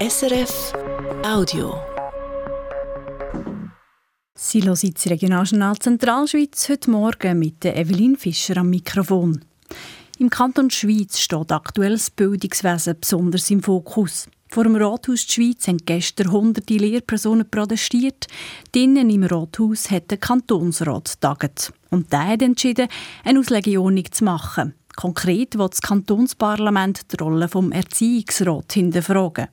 SRF 0.00 0.74
Audio. 1.24 1.74
Sie 4.36 4.62
hören 4.62 4.92
das 4.94 5.10
Regionaljournal 5.10 5.76
Zentralschweiz 5.76 6.68
heute 6.68 6.90
Morgen 6.92 7.40
mit 7.40 7.64
Evelyn 7.64 8.16
Fischer 8.16 8.58
am 8.58 8.70
Mikrofon. 8.70 9.44
Im 10.20 10.30
Kanton 10.30 10.70
Schweiz 10.70 11.18
steht 11.18 11.50
aktuell 11.50 11.94
das 11.94 12.10
Bildungswesen 12.10 12.94
besonders 13.00 13.50
im 13.50 13.60
Fokus. 13.60 14.28
Vor 14.48 14.62
dem 14.62 14.76
Rathaus 14.76 15.26
der 15.26 15.32
Schweiz 15.32 15.66
haben 15.66 15.78
gestern 15.78 16.30
hunderte 16.30 16.74
Lehrpersonen 16.74 17.50
protestiert. 17.50 18.28
Drinnen 18.70 19.10
im 19.10 19.24
Rathaus 19.24 19.90
hat 19.90 20.12
der 20.12 20.18
Kantonsrat 20.18 21.20
tagt. 21.20 21.72
Und 21.90 22.12
der 22.12 22.24
hat 22.24 22.42
entschieden, 22.42 22.86
eine 23.24 23.40
Auslegeordnung 23.40 24.12
zu 24.12 24.22
machen. 24.22 24.74
Konkret 24.98 25.56
will 25.56 25.68
das 25.68 25.80
Kantonsparlament 25.80 27.12
die 27.12 27.22
Rolle 27.22 27.46
des 27.46 27.70
Erziehungsrats 27.70 28.74
hinterfragen. 28.74 29.46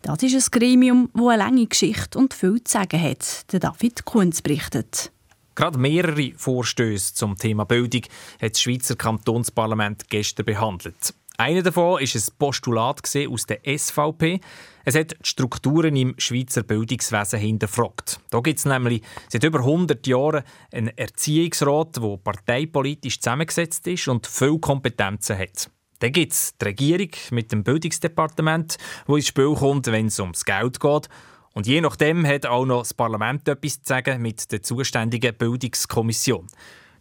Das 0.00 0.22
ist 0.22 0.34
ein 0.34 0.58
Gremium, 0.58 1.10
das 1.12 1.22
eine 1.22 1.36
lange 1.36 1.66
Geschichte 1.66 2.18
und 2.18 2.32
viel 2.32 2.64
zu 2.64 2.72
sagen 2.72 3.02
hat. 3.02 3.52
Der 3.52 3.60
David 3.60 4.06
Kunz 4.06 4.40
berichtet. 4.40 5.12
Gerade 5.54 5.78
mehrere 5.78 6.32
Vorstöße 6.36 7.12
zum 7.12 7.36
Thema 7.36 7.64
Bildung 7.64 8.04
hat 8.40 8.52
das 8.52 8.60
Schweizer 8.62 8.96
Kantonsparlament 8.96 10.08
gestern 10.08 10.46
behandelt. 10.46 11.12
Einer 11.38 11.62
davon 11.62 12.00
ist 12.00 12.14
ein 12.14 12.34
Postulat 12.38 13.02
aus 13.28 13.46
der 13.46 13.60
SVP. 13.78 14.40
Es 14.84 14.94
hat 14.94 15.12
die 15.12 15.16
Strukturen 15.22 15.94
im 15.94 16.14
Schweizer 16.16 16.62
Bildungswesen 16.62 17.38
hinterfragt. 17.38 18.20
Da 18.30 18.40
gibt 18.40 18.58
es 18.58 18.64
nämlich 18.64 19.02
seit 19.28 19.44
über 19.44 19.58
100 19.58 20.06
Jahren 20.06 20.44
einen 20.72 20.96
Erziehungsrat, 20.96 21.96
der 21.96 22.16
parteipolitisch 22.16 23.20
zusammengesetzt 23.20 23.86
ist 23.86 24.08
und 24.08 24.26
viele 24.26 24.58
Kompetenzen 24.58 25.36
hat. 25.36 25.70
Dann 25.98 26.12
gibt 26.12 26.32
es 26.32 26.56
die 26.56 26.64
Regierung 26.64 27.10
mit 27.30 27.52
dem 27.52 27.64
Bildungsdepartement, 27.64 28.76
wo 29.06 29.16
ins 29.16 29.26
Spiel 29.26 29.54
kommt, 29.54 29.86
wenn 29.88 30.06
es 30.06 30.18
ums 30.20 30.44
Geld 30.44 30.80
geht. 30.80 31.08
Und 31.52 31.66
je 31.66 31.80
nachdem 31.80 32.26
hat 32.26 32.46
auch 32.46 32.66
noch 32.66 32.80
das 32.80 32.94
Parlament 32.94 33.48
etwas 33.48 33.82
zu 33.82 33.88
sagen 33.88 34.22
mit 34.22 34.52
der 34.52 34.62
zuständigen 34.62 35.34
Bildungskommission. 35.36 36.46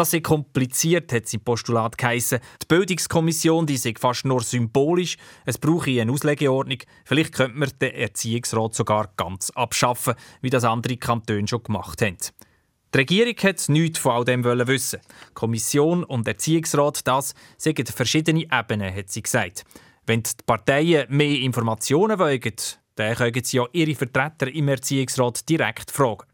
Das 0.00 0.12
sei 0.12 0.20
kompliziert, 0.20 1.12
hat 1.12 1.28
sein 1.28 1.42
Postulat 1.42 1.98
geheissen. 1.98 2.38
Die 2.62 2.66
Bildungskommission 2.68 3.66
die 3.66 3.76
sei 3.76 3.92
fast 3.98 4.24
nur 4.24 4.40
symbolisch. 4.42 5.18
Es 5.44 5.58
brauche 5.58 5.90
eine 5.90 6.10
Auslegeordnung. 6.10 6.78
Vielleicht 7.04 7.34
könnte 7.34 7.58
man 7.58 7.68
den 7.82 7.92
Erziehungsrat 7.92 8.74
sogar 8.74 9.12
ganz 9.18 9.50
abschaffen, 9.50 10.14
wie 10.40 10.48
das 10.48 10.64
andere 10.64 10.96
Kantone 10.96 11.46
schon 11.46 11.64
gemacht 11.64 12.00
haben. 12.00 12.16
Die 12.94 12.98
Regierung 12.98 13.34
hat 13.42 13.68
nichts 13.68 13.98
von 13.98 14.12
all 14.12 14.24
dem 14.24 14.42
wissen. 14.42 15.00
Kommission 15.34 16.02
und 16.02 16.26
Erziehungsrat, 16.26 17.06
das 17.06 17.34
sind 17.58 17.86
verschiedene 17.90 18.46
Ebenen, 18.50 18.96
hat 18.96 19.10
sie 19.10 19.20
gesagt. 19.20 19.64
Wenn 20.06 20.22
die 20.22 20.30
Parteien 20.46 21.14
mehr 21.14 21.40
Informationen 21.40 22.18
wollen, 22.18 22.40
dann 22.94 23.16
können 23.16 23.44
sie 23.44 23.58
ja 23.58 23.66
ihre 23.72 23.94
Vertreter 23.94 24.48
im 24.48 24.68
Erziehungsrat 24.68 25.46
direkt 25.46 25.90
fragen. 25.90 26.29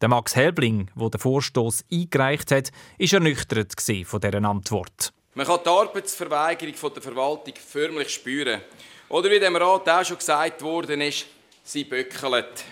Der 0.00 0.08
Max 0.08 0.34
Helbling, 0.34 0.90
der 0.96 1.10
den 1.10 1.20
Vorstoß 1.20 1.84
eingereicht 1.92 2.50
hat, 2.50 2.72
war 2.98 3.12
ernüchtert 3.12 3.74
von 4.04 4.20
dieser 4.20 4.44
Antwort. 4.44 5.12
Man 5.34 5.46
kann 5.46 5.60
die 5.64 5.68
Arbeitsverweigerung 5.68 6.74
der 6.94 7.02
Verwaltung 7.02 7.54
förmlich 7.54 8.10
spüren. 8.10 8.60
Oder 9.08 9.30
wie 9.30 9.40
dem 9.40 9.56
Rat 9.56 9.88
auch 9.88 10.04
schon 10.04 10.18
gesagt 10.18 10.62
worden 10.62 11.00
ist, 11.00 11.26
sie 11.62 11.84
böckelt. 11.84 12.64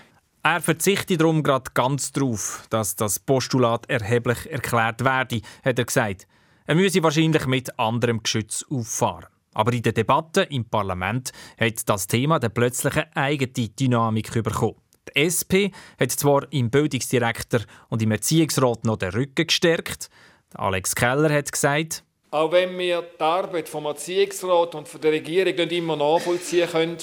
Er 0.42 0.60
verzichtet 0.60 1.20
darum 1.20 1.42
gerade 1.44 1.70
ganz 1.72 2.10
darauf, 2.10 2.66
dass 2.70 2.96
das 2.96 3.20
Postulat 3.20 3.88
erheblich 3.88 4.50
erklärt 4.50 5.04
werde, 5.04 5.40
hat 5.64 5.78
er 5.78 5.84
gesagt. 5.84 6.26
Er 6.66 6.74
müsse 6.74 7.02
wahrscheinlich 7.02 7.46
mit 7.46 7.78
anderem 7.78 8.22
Geschütz 8.22 8.64
auffahren. 8.68 9.26
Aber 9.54 9.72
in 9.72 9.82
der 9.82 9.92
Debatte 9.92 10.42
im 10.42 10.64
Parlament 10.64 11.30
hat 11.60 11.88
das 11.88 12.06
Thema 12.06 12.38
dann 12.38 12.54
plötzlich 12.54 12.94
eine 12.94 13.16
eigene 13.16 13.68
Dynamik 13.68 14.32
bekommen. 14.32 14.76
Die 15.08 15.20
SP 15.20 15.74
hat 15.98 16.12
zwar 16.12 16.46
im 16.52 16.70
Bildungsdirektor 16.70 17.60
und 17.88 18.02
im 18.02 18.12
Erziehungsrat 18.12 18.84
noch 18.84 18.98
den 18.98 19.10
Rücken 19.10 19.46
gestärkt. 19.46 20.08
Alex 20.54 20.94
Keller 20.94 21.32
hat 21.32 21.50
gesagt, 21.50 22.04
auch 22.32 22.50
wenn 22.50 22.78
wir 22.78 23.02
die 23.02 23.22
Arbeit 23.22 23.68
vom 23.68 23.84
Erziehungsrat 23.84 24.74
und 24.74 24.88
von 24.88 25.00
der 25.02 25.12
Regierung 25.12 25.54
nicht 25.54 25.72
immer 25.72 25.96
nachvollziehen 25.96 26.70
können, 26.70 26.96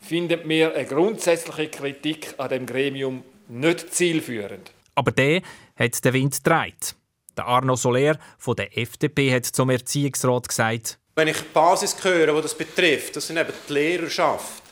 finden 0.00 0.48
wir 0.48 0.74
eine 0.74 0.86
grundsätzliche 0.86 1.68
Kritik 1.68 2.34
an 2.38 2.50
dem 2.50 2.66
Gremium 2.66 3.24
nicht 3.48 3.92
zielführend. 3.92 4.70
Aber 4.94 5.10
der 5.10 5.42
hat 5.76 6.04
den 6.04 6.12
Wind 6.12 6.44
gedreht. 6.44 6.94
Der 7.36 7.46
Arno 7.46 7.74
Soler 7.74 8.16
von 8.38 8.54
der 8.54 8.78
FDP 8.78 9.34
hat 9.34 9.46
zum 9.46 9.70
Erziehungsrat 9.70 10.48
gesagt, 10.48 10.98
wenn 11.16 11.26
ich 11.28 11.38
die 11.38 11.52
Basis 11.52 11.96
höre, 12.04 12.34
die 12.34 12.42
das 12.42 12.56
betrifft, 12.56 13.16
das 13.16 13.26
sind 13.26 13.38
eben 13.38 13.52
die 13.68 13.72
Lehrerschaft, 13.72 14.62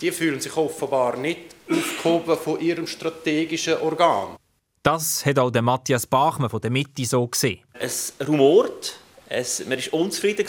die 0.00 0.12
fühlen 0.12 0.40
sich 0.40 0.54
offenbar 0.56 1.16
nicht 1.16 1.55
aufgehoben 1.70 2.36
von 2.36 2.60
ihrem 2.60 2.86
strategischen 2.86 3.78
Organ. 3.78 4.36
Das 4.82 5.26
hat 5.26 5.38
auch 5.38 5.50
der 5.50 5.62
Matthias 5.62 6.06
Bachmann 6.06 6.48
von 6.48 6.60
der 6.60 6.70
Mitte 6.70 7.04
so 7.04 7.26
gesehen. 7.26 7.60
Es 7.72 8.14
rumort, 8.26 8.96
es, 9.28 9.66
man 9.66 9.78
war 9.78 10.00
unzufrieden. 10.00 10.46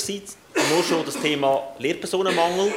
Nur 0.72 0.84
schon 0.84 1.06
das 1.06 1.20
Thema 1.20 1.62
Lehrpersonenmangel 1.80 2.72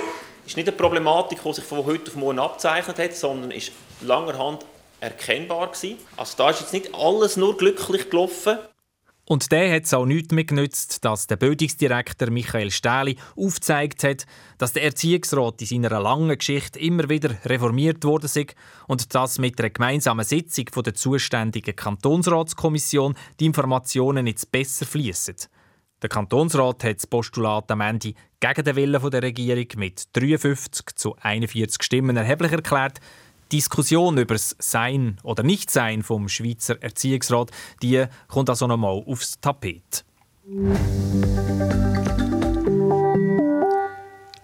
ist 0.47 0.57
nicht 0.57 0.69
eine 0.69 0.77
Problematik, 0.77 1.43
die 1.43 1.53
sich 1.53 1.65
von 1.65 1.85
heute 1.85 2.11
auf 2.11 2.17
morgen 2.17 2.39
abzeichnet 2.39 2.99
hat, 2.99 3.15
sondern 3.15 3.51
ist 3.51 3.73
langer 4.01 4.39
Hand 4.39 4.65
erkennbar 5.01 5.69
gewesen. 5.69 5.99
Also 6.17 6.35
da 6.37 6.51
ist 6.51 6.61
jetzt 6.61 6.73
nicht 6.73 6.95
alles 6.95 7.37
nur 7.37 7.57
glücklich 7.57 8.09
gelaufen. 8.11 8.59
Und 9.31 9.53
der 9.53 9.73
hat 9.73 9.85
es 9.85 9.95
auch 9.95 10.07
nichts 10.07 10.35
mehr 10.35 10.43
genützt, 10.43 11.05
dass 11.05 11.29
der 11.29 11.37
Bildungsdirektor 11.37 12.31
Michael 12.31 12.73
Stähli 12.73 13.17
aufgezeigt 13.37 14.03
hat, 14.03 14.27
dass 14.59 14.73
der 14.73 14.83
Erziehungsrat 14.83 15.61
in 15.61 15.69
seiner 15.69 16.01
langen 16.01 16.37
Geschichte 16.37 16.81
immer 16.81 17.09
wieder 17.09 17.37
reformiert 17.45 18.05
ist 18.05 18.57
und 18.89 19.15
dass 19.15 19.39
mit 19.39 19.61
einer 19.61 19.71
gemeinsamen 19.71 20.25
Sitzung 20.25 20.65
der 20.85 20.95
zuständigen 20.95 21.77
Kantonsratskommission 21.77 23.15
die 23.39 23.47
Informationen 23.47 24.27
jetzt 24.27 24.51
besser 24.51 24.85
fließen. 24.85 25.37
Der 26.03 26.09
Kantonsrat 26.09 26.83
hat 26.83 26.97
das 26.97 27.07
Postulat 27.07 27.71
am 27.71 27.83
Ende 27.83 28.15
gegen 28.41 28.65
den 28.65 28.75
Willen 28.75 29.11
der 29.11 29.23
Regierung 29.23 29.67
mit 29.77 30.09
53 30.13 30.87
zu 30.97 31.15
41 31.21 31.81
Stimmen 31.85 32.17
erheblich 32.17 32.51
erklärt. 32.51 32.99
Diskussion 33.53 34.19
über 34.19 34.35
das 34.35 34.57
Sein 34.59 35.19
oder 35.23 35.43
Nichtsein 35.43 36.03
vom 36.03 36.29
Schweizer 36.29 36.83
Erziehungsrat, 36.83 37.51
die 37.83 38.05
kommt 38.29 38.49
also 38.49 38.67
nochmal 38.67 39.03
aufs 39.07 39.41
Tapet. 39.41 40.05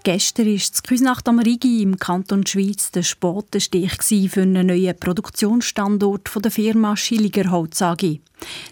Gestern 0.07 0.47
war 0.47 0.55
das 0.55 0.83
Küsnacht 0.85 1.29
am 1.29 1.41
Rigi 1.41 1.83
im 1.83 1.97
Kanton 1.97 2.47
Schweiz 2.47 2.93
der 2.93 3.03
Spatenstich 3.03 4.31
für 4.31 4.43
einen 4.43 4.69
neuen 4.69 4.97
Produktionsstandort 4.97 6.31
der 6.45 6.51
Firma 6.53 6.97
Schilliger 6.97 7.51
Holz 7.51 7.83
AG. 7.83 8.21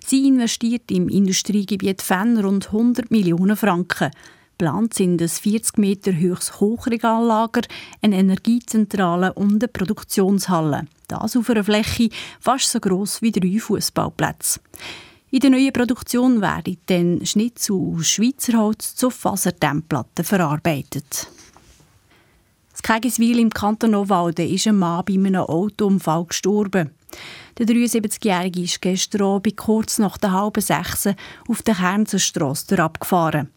Sie 0.07 0.29
investiert 0.29 0.93
im 0.93 1.09
Industriegebiet 1.09 2.03
Fenn 2.03 2.39
rund 2.39 2.67
100 2.67 3.11
Millionen 3.11 3.57
Franken. 3.57 4.13
Geplant 4.57 4.95
sind 4.95 5.21
ein 5.21 5.29
40 5.29 5.79
Meter 5.79 6.13
hohes 6.13 6.61
Hochregallager, 6.61 7.63
eine 8.01 8.19
Energiezentrale 8.19 9.33
und 9.33 9.55
eine 9.55 9.67
Produktionshalle. 9.67 10.87
Das 11.09 11.37
auf 11.37 11.51
einer 11.51 11.65
Fläche 11.65 12.11
fast 12.39 12.71
so 12.71 12.79
gross 12.79 13.21
wie 13.21 13.33
drei 13.33 13.59
Fußballplätze. 13.59 14.61
In 15.33 15.41
der 15.41 15.51
neuen 15.51 15.73
Produktion 15.73 16.41
werden 16.41 16.77
dann 16.87 17.27
Schnitzel 17.27 17.75
aus 17.75 18.07
Schweizer 18.07 18.57
Holz 18.57 18.95
zu 18.95 19.11
Faserdämmplatten 19.11 20.25
verarbeitet. 20.25 21.27
Das 22.71 22.83
Kegiswil 22.83 23.41
im 23.41 23.51
Kanton 23.51 23.97
Obwalden 23.97 24.49
ist 24.49 24.69
ein 24.69 24.79
Mann 24.79 25.05
bei 25.05 25.15
einem 25.15 25.35
Autounfall 25.43 26.27
gestorben. 26.27 26.91
Der 27.59 27.67
73-Jährige 27.67 28.63
ist 28.63 28.81
gestern 28.81 29.23
Abend 29.23 29.57
kurz 29.57 29.99
nach 29.99 30.17
der 30.17 30.31
halben 30.31 30.61
sechs 30.61 31.09
auf 31.49 31.63
der 31.63 31.75
Kernzenstrasse 31.75 32.79
abgefahren. 32.79 33.51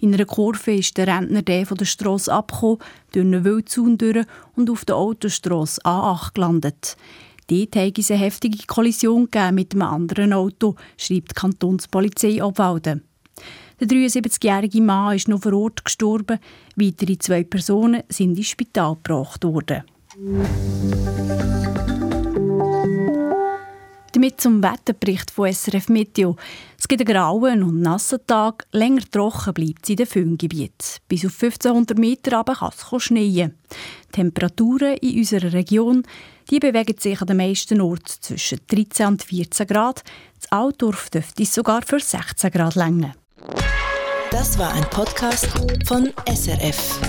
In 0.00 0.12
einer 0.12 0.24
Kurve 0.24 0.74
ist 0.74 0.96
der 0.96 1.06
Rentner 1.06 1.42
der 1.42 1.66
von 1.66 1.78
der 1.78 1.84
Strasse 1.86 2.32
abgekommen, 2.32 2.78
durch 3.12 3.24
einen 3.24 3.44
Wildzaun 3.44 3.98
durch 3.98 4.26
und 4.54 4.70
auf 4.70 4.84
der 4.84 4.96
Autostrasse 4.96 5.80
A8 5.82 6.34
gelandet. 6.34 6.96
Dort 7.48 7.76
hat 7.76 7.98
es 7.98 8.10
eine 8.10 8.20
heftige 8.20 8.66
Kollision 8.66 9.28
mit 9.52 9.72
einem 9.72 9.82
anderen 9.82 10.32
Auto, 10.32 10.74
schreibt 10.96 11.30
die 11.30 11.34
Kantonspolizei 11.34 12.42
Obwalden. 12.42 13.02
Der 13.78 13.88
73-jährige 13.88 14.80
Mann 14.80 15.16
ist 15.16 15.28
noch 15.28 15.42
vor 15.42 15.52
Ort 15.52 15.84
gestorben. 15.84 16.38
Weitere 16.76 17.18
zwei 17.18 17.44
Personen 17.44 18.02
sind 18.08 18.36
ins 18.36 18.48
Spital 18.48 18.96
gebracht 18.96 19.44
worden. 19.44 19.82
Damit 24.26 24.40
zum 24.40 24.60
Wetterbericht 24.60 25.30
von 25.30 25.52
SRF 25.52 25.88
Meteo. 25.88 26.34
Es 26.76 26.88
gibt 26.88 27.00
einen 27.00 27.14
grauen 27.14 27.62
und 27.62 27.80
nassen 27.80 28.18
Tag. 28.26 28.66
Länger 28.72 29.02
trocken 29.08 29.54
bleibt 29.54 29.84
es 29.84 29.90
in 29.90 29.96
den 29.96 30.06
Föhngebieten. 30.06 30.98
Bis 31.06 31.24
auf 31.24 31.40
1500 31.40 31.96
Meter 31.96 32.38
aber 32.38 32.56
kann 32.56 32.72
es 32.74 33.02
schneien. 33.04 33.56
Temperaturen 34.10 34.96
in 34.96 35.18
unserer 35.18 35.52
Region 35.52 36.02
die 36.50 36.58
bewegen 36.58 36.98
sich 36.98 37.20
an 37.20 37.28
den 37.28 37.36
meisten 37.36 37.80
Orten 37.80 38.14
zwischen 38.20 38.58
13 38.66 39.06
und 39.06 39.22
14 39.22 39.66
Grad. 39.68 40.02
Das 40.40 40.50
Altdorf 40.50 41.08
dürfte 41.10 41.42
es 41.44 41.54
sogar 41.54 41.82
für 41.82 42.00
16 42.00 42.50
Grad 42.50 42.74
länger. 42.74 43.14
Das 44.32 44.58
war 44.58 44.72
ein 44.74 44.88
Podcast 44.90 45.48
von 45.86 46.12
SRF. 46.28 47.00